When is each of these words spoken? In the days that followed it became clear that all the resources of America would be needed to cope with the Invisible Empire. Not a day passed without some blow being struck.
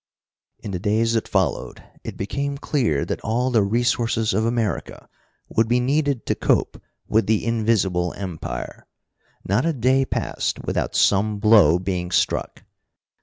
In 0.57 0.71
the 0.71 0.79
days 0.79 1.13
that 1.13 1.27
followed 1.27 1.83
it 2.03 2.17
became 2.17 2.57
clear 2.57 3.05
that 3.05 3.21
all 3.21 3.51
the 3.51 3.61
resources 3.61 4.33
of 4.33 4.47
America 4.47 5.07
would 5.49 5.67
be 5.67 5.79
needed 5.79 6.25
to 6.25 6.33
cope 6.33 6.81
with 7.07 7.27
the 7.27 7.45
Invisible 7.45 8.11
Empire. 8.17 8.87
Not 9.47 9.63
a 9.63 9.73
day 9.73 10.05
passed 10.05 10.63
without 10.63 10.95
some 10.95 11.37
blow 11.37 11.77
being 11.77 12.09
struck. 12.09 12.63